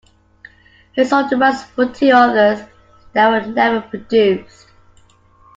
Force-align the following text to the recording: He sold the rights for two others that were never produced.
He 0.93 1.03
sold 1.05 1.29
the 1.29 1.37
rights 1.37 1.63
for 1.63 1.85
two 1.85 2.09
others 2.09 2.67
that 3.13 3.29
were 3.29 3.51
never 3.53 3.81
produced. 3.81 4.67